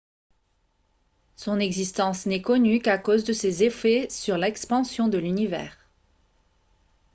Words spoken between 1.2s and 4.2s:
son existence n'est connue qu'à cause de ses effets